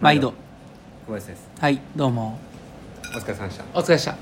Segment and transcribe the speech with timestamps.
[0.00, 0.34] 毎度。
[1.06, 1.48] 小林です。
[1.58, 2.38] はいどうも。
[3.14, 3.64] お疲れ様でした。
[3.72, 4.16] お疲れでした。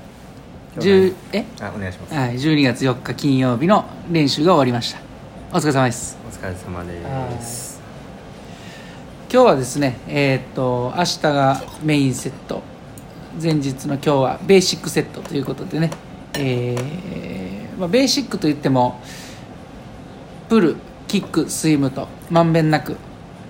[0.73, 1.45] 今日は10え？
[1.59, 2.15] あお願いします。
[2.15, 4.99] はい12月4日金曜日の練習が終わりました。
[5.51, 6.17] お疲れ様です。
[6.25, 7.81] お疲れ様です。
[9.29, 12.63] 今日はですねえーっと明日がメインセット。
[13.41, 15.91] 前日の今日はベーシックセットということでね。
[16.37, 19.01] えーまあ、ベーシックといっても
[20.47, 20.77] プル
[21.09, 22.95] キックスイムとまんべんなく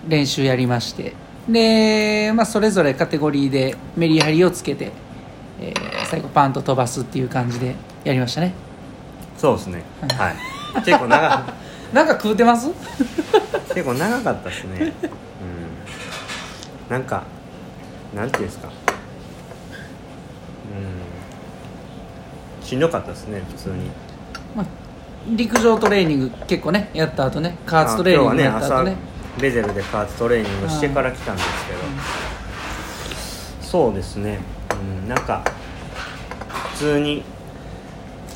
[0.07, 1.13] 練習やりまして
[1.49, 4.91] で、まあ、それぞれカテゴリーでメリハリをつけて、
[5.61, 8.53] えー最後パンと飛ばすっていう感じでやりましたね。
[9.37, 9.83] そうですね。
[10.15, 10.35] はい。
[10.85, 11.43] 結構長
[11.93, 12.69] なんか食うてます？
[13.73, 14.93] 結構長かったですね。
[16.89, 16.91] うん。
[16.91, 17.23] なんか
[18.15, 18.67] なんていうんですか。
[22.61, 22.65] うん。
[22.67, 23.75] しんどかったですね普通に。
[24.55, 24.65] まあ
[25.27, 28.95] 陸上トレーニング結構ねやった後ね加圧トレーニングやあった後ね
[29.39, 31.79] ベゼルで加圧トレーニングしてから来たんですけど、
[33.61, 34.39] そうですね、
[35.01, 35.43] うん、なんか
[36.73, 37.23] 普通に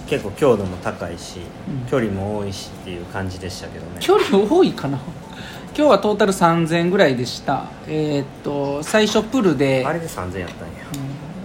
[0.09, 1.88] 結構強度も高いし、うん。
[1.88, 3.97] 距離も多いしっていう感じでしたけどね。
[4.00, 4.97] 距離多いかな。
[5.78, 7.66] 今日はトータル3000ぐらいでした。
[7.88, 10.73] えーっと最初プルであれで3000やったんや。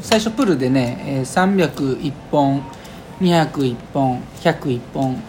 [0.01, 2.63] 最初プルでねえー301本
[3.21, 5.23] 201本101本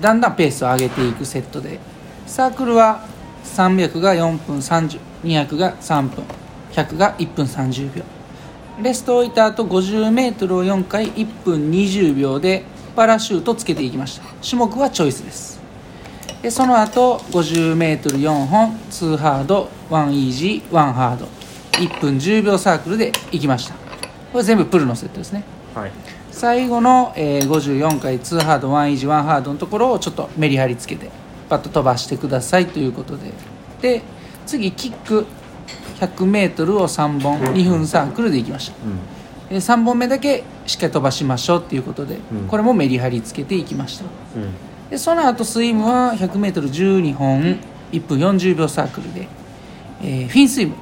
[0.00, 1.80] だんだんペースを上げていくセットで。
[2.26, 3.00] サークルは
[3.46, 6.24] 300が4分30200が3分
[6.72, 8.02] 100が1分30秒。
[8.82, 14.24] レストを置いた後 50m を4回1分20秒でパラシュートつけていきました。
[14.46, 15.60] 種目はチョイスです。
[16.42, 21.26] でその後 50m4 本2ハード1イージー1ハード
[21.72, 23.74] 1分10秒サークルでいきました。
[24.32, 25.44] これ全部プルのセットですね。
[25.74, 25.90] はい。
[26.30, 31.08] 最後の、えー54回2ハード1イージー1ハードのところをちょっとメリハリつけて
[31.48, 33.32] パッと飛ばしてくださいということで。
[33.80, 34.02] で
[34.46, 35.26] 次キック。
[36.00, 37.40] 100m を3本。
[37.40, 38.74] 2分サークルでいきました。
[38.74, 42.48] うで3本目だけしっかり飛ばしましょうっていうことで、うん。
[42.48, 44.04] これもメリハリつけていきました。
[44.04, 44.10] んう
[44.46, 44.90] ん。
[44.90, 47.58] でその後スイムは 100m12 本。
[47.92, 49.28] 1分40秒サークルで、
[50.02, 50.74] えーフィンスイム。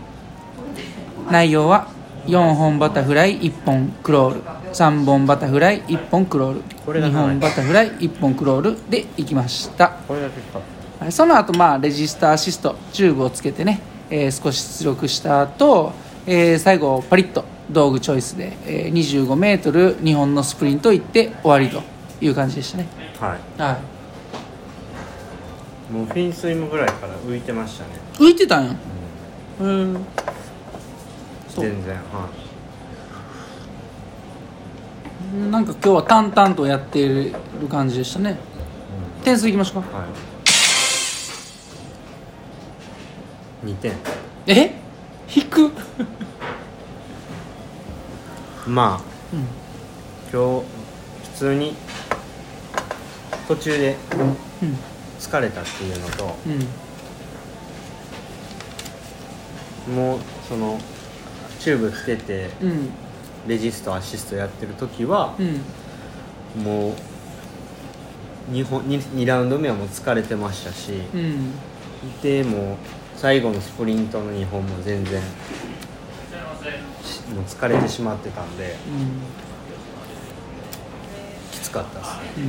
[1.31, 1.89] 内容は
[2.27, 4.43] 4本バタフライ1本クロール。
[4.73, 9.89] 3本バタフライ1本クロール2これが長い本バタフライ1本クロールでいきました。
[10.07, 10.61] これだけか。
[11.01, 13.81] はいその後まあレジストアシストチューブをつけてね、
[14.11, 15.93] えー少し出力した後、
[16.27, 21.83] えー最後パリッと道具チョイスで、え 25m2 本のスプリントいって終わりと
[22.21, 22.87] いう感じでしたね。
[23.19, 23.63] はい。
[23.63, 23.79] は
[25.91, 25.93] い。
[25.93, 28.75] もうフィンスイムぐらいから浮いてましたね、浮いてたんや。
[29.61, 30.07] うん。
[31.49, 32.29] 全然は
[35.35, 37.35] なんか今日は淡々とやっている
[37.69, 38.37] 感じでしたね。
[39.25, 39.99] 点数いきましょうか。
[39.99, 40.07] いは
[43.67, 43.67] い。
[43.67, 43.95] 2点。
[44.47, 44.75] え？
[45.35, 45.73] 引く？
[48.69, 49.05] まあ。
[49.35, 49.41] うん。
[50.33, 50.67] 今日
[51.33, 51.75] 普通に
[53.49, 54.77] 途中でうん
[55.19, 56.37] 疲れたっていうのと
[59.89, 59.95] うん。
[59.97, 60.19] もう
[60.49, 60.79] その
[61.59, 62.91] チューブつけてうん
[63.47, 66.63] レジストアシストやってる時はうん。
[66.63, 71.53] もう 2, 本 2, 2ラウンド目はもう疲れてましたしうん。
[72.23, 72.77] でもう
[73.17, 75.23] 最後のスプリントの2本も全然
[77.05, 78.77] しもう疲れてしまってたんで
[81.53, 82.45] きつかったですね。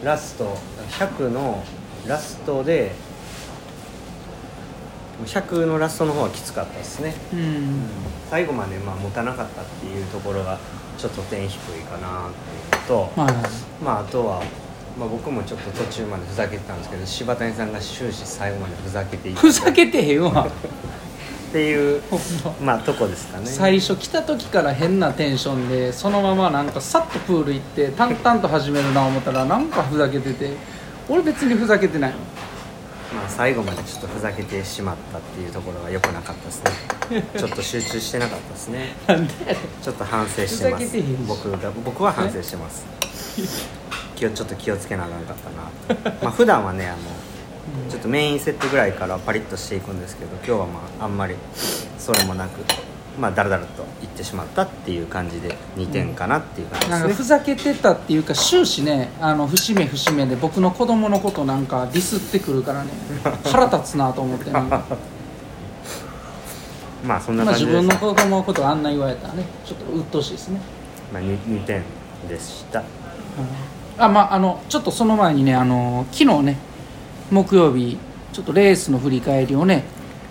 [0.00, 0.04] うん。
[0.04, 0.56] ラスト
[0.90, 1.64] 100の
[2.06, 2.92] ラストで
[5.24, 7.38] 100のラストの方はきつかったですね、うん。
[7.38, 7.88] うん
[8.30, 10.58] 最後までまあ持たなかったっていうところが
[10.98, 13.12] ちょっと点低いかなっていうのと、
[13.84, 14.42] まああとは、
[14.98, 20.46] まあ、僕もちょっと途中までふざけてたんですけど柴谷さんが終始最後までふざけてい ふざけてへんわ。
[21.48, 22.02] っていう
[22.60, 23.46] まあとこですかね。
[23.46, 30.50] 最初来た時から変なテンションでそのままなんかさっとプール行って淡々と始めるな思ったらなんかふざけてて
[31.08, 32.16] 俺別にふざけてないの
[33.14, 37.24] まあ、最後までちょっとふざけてしまったっていうところが良くなかったですね。
[37.38, 38.94] ちょっと集中してなかったですね。
[39.82, 40.96] ちょっと反省してます。
[41.26, 42.84] 僕が僕は反省してます。
[44.16, 45.36] 気をちょっと気をつけなあかんかっ
[45.88, 46.10] たな。
[46.10, 46.96] とまあ普段はねあの
[47.90, 51.36] ちょっとメインセットぐらいからパリッとしていくんですけど今日はまああんまり
[51.98, 52.60] それもなく
[53.18, 62.90] まあだらだらといってしまったっていう感じで2点かなっていう感じですね、ふざけてたっていうか終始ねあの節目節目で僕の子供のことなんかディスってくるからね
[63.44, 64.84] 腹立つなと思ってなんか
[67.04, 70.60] まあそんな感じです、分の子供のことあんな言われたらねちょっと鬱陶しいですね、
[71.12, 71.82] まあ、2, 2点
[72.28, 72.80] でした。
[72.80, 72.84] うん。
[73.98, 76.58] あまああのちょっとその前にねあの昨日ね
[77.30, 77.98] 木曜日
[78.32, 79.84] ちょっとレースの振り返りをね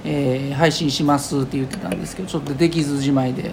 [0.05, 3.51] えー配信しますって言ってたんですけどちょっとできずじまいで。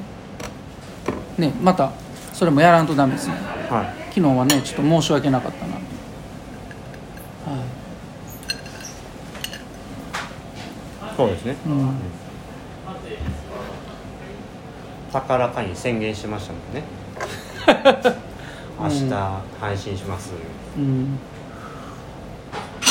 [1.38, 1.90] ねまた
[2.32, 3.34] それもやらんとダメですね。
[3.70, 4.14] はい。
[4.14, 5.74] 昨日はねちょっと申し訳なかったな。
[5.74, 5.82] はい。
[11.16, 11.56] そうですね。
[11.66, 11.94] うん。
[15.12, 16.82] 高らかに宣言してましたもんね。
[18.80, 19.10] 明日
[19.60, 20.32] 配信します、
[20.76, 21.18] うん。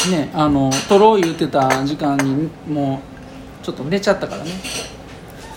[0.09, 3.10] ねあの撮ろう言ってた時間にもう
[3.61, 4.51] ちょっと寝ちゃったからね。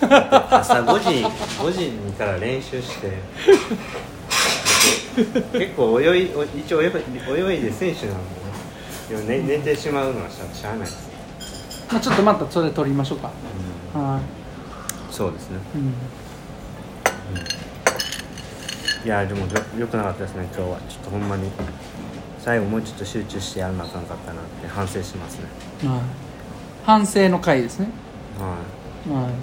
[0.01, 3.13] 朝5時5時にから練習して。
[5.53, 6.91] 結構泳いお一応泳い泳
[7.57, 8.25] いで選手なんでね。
[9.09, 11.09] でも寝寝てしまうのはしゃしゃあないです、
[11.89, 13.31] まあ、ちょっとまたそれ撮りましょうか。
[13.93, 14.19] は
[15.09, 15.59] そうですね。
[15.75, 15.93] い、うん、
[19.07, 19.47] いやでもよ
[19.79, 20.77] よくなかったですね今日は。
[20.89, 21.49] ちょっとほんまに。
[22.39, 25.45] 最後もうちょっと集中してやらなあかんかったなって反省しますね。
[25.89, 26.24] はい
[26.85, 27.87] 反省の回ですね。
[28.37, 28.45] は
[29.11, 29.33] はい。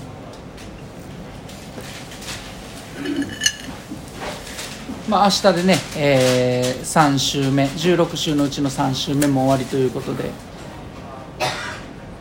[5.11, 10.31] まあ明日でね、えー、3週目16週のうちの3週目も終わりということで。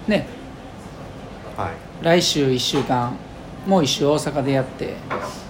[0.08, 0.28] ね。
[1.56, 1.72] いはい。
[2.04, 3.16] 来週1週間
[3.68, 4.96] もう1週大阪でやって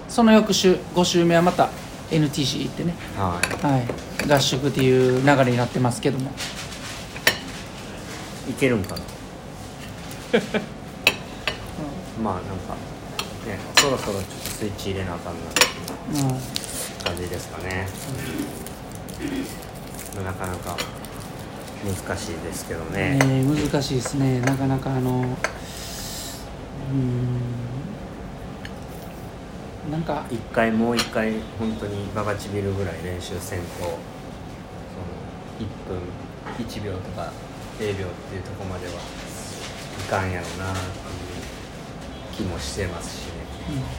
[0.06, 1.70] その翌週5週目はまた
[2.10, 3.66] NTC 行ってね、はい。
[3.66, 6.30] はい、合宿っていう流れになってますけども。
[8.50, 9.11] いけるんかな？
[12.22, 12.74] まあなんか
[13.46, 15.40] ねそろそろちょっとスイッチ入れなあかんな
[17.04, 17.88] 感じですかね、
[20.24, 20.76] なかなか
[21.84, 23.18] 難しいですけどね。
[23.18, 24.40] ね難しいですね。
[24.40, 27.62] なかなかあのうーん。
[29.90, 33.96] なんか一回もう一回本当にバカちびるぐらい練習せんとその
[35.58, 35.98] 1分
[36.64, 37.32] 1秒とか
[37.80, 38.96] 0秒っていうところまではい
[40.08, 40.86] かんやろうなっていう
[42.36, 43.32] 気もしてますしね。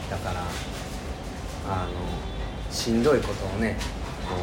[0.10, 0.42] だから
[1.68, 1.92] あの
[2.72, 3.78] しんどいことをね
[4.30, 4.36] こ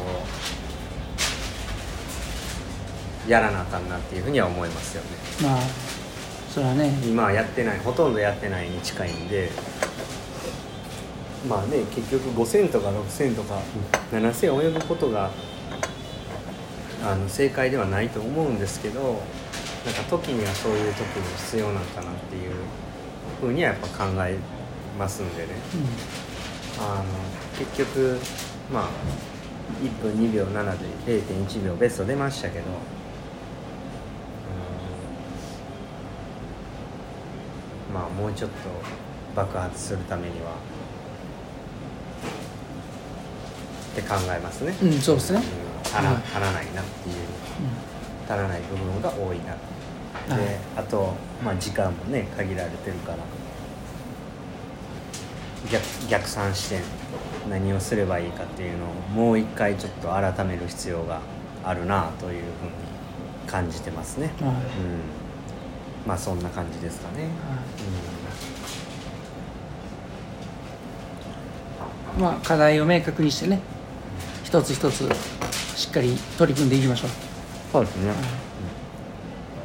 [3.27, 5.09] うやらなあかんなっていうふうには思いますよね。
[5.41, 5.61] まあ
[6.49, 6.89] それはね。
[7.05, 9.51] 今はやってないほとんどやってないに近いんで
[11.47, 13.59] まあね結局5000とか6000とか
[14.11, 15.31] 7000泳ぐことが
[17.03, 19.21] あの正解ではないと思うんですけど
[19.85, 22.51] なんか時にはそういう時も必要なんかなっていう
[23.39, 24.37] ふうにはやっぱ考え
[24.97, 25.49] ますんでね。
[26.79, 27.03] あの
[27.57, 28.19] 結局
[28.71, 28.89] まあ
[29.83, 32.65] 1分2秒7で0.1秒ベスト出ましたけど
[37.89, 37.93] うん。
[37.93, 38.55] まあもうちょっと
[39.35, 40.55] 爆発するためには
[43.91, 46.21] って考えますね、うん、うん、そうですね、うらはい。
[46.23, 46.81] 足らないな
[48.31, 49.55] 足らない部分が多いな。
[50.35, 50.55] で、はい。
[50.77, 51.13] あと、
[51.43, 53.17] まあ、時間もね限られてるから。
[55.71, 56.79] 逆逆算して
[57.47, 61.21] 何をすればいいかっていうのをもう一回ちょっと改める必要が
[61.63, 62.45] あるなというふうに
[63.47, 64.55] 感じてますね、うんはい。
[64.55, 64.61] うん、
[66.07, 67.29] まあそんな感じですかね、は
[72.17, 72.21] い。
[72.21, 73.59] まあ課題を明確にしてね
[74.43, 75.07] 一つ一つ
[75.75, 77.30] しっかり取り組んでいきましょう
[77.71, 78.11] そうですね、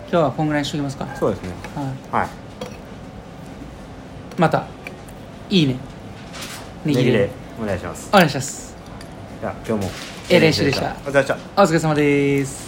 [0.08, 1.51] 今日はこんぐらいにしときますか、そうですね。
[1.75, 2.29] はい、はい。
[4.39, 4.67] また
[5.51, 5.77] いいね。
[6.84, 8.10] ネギでお願いします。
[8.13, 8.77] お願いします。
[9.41, 9.91] じゃあ今日も。
[10.31, 10.94] ええ練習でした。
[11.05, 12.66] お疲れ様です